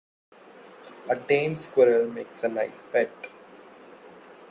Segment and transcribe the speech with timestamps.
[1.11, 3.11] A tame squirrel makes a nice pet.